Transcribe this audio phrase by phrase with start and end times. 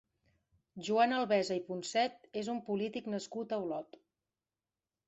[0.87, 4.03] Joan Albesa i Poncet és un polític nascut a Olot.